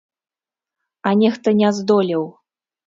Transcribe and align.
А 1.11 1.13
нехта 1.21 1.49
не 1.61 1.69
здолеў. 1.83 2.29